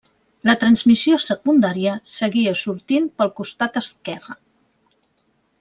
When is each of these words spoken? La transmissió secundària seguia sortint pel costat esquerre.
La 0.49 0.53
transmissió 0.61 1.19
secundària 1.25 1.93
seguia 2.13 2.55
sortint 2.63 3.07
pel 3.21 3.33
costat 3.43 3.81
esquerre. 3.83 4.39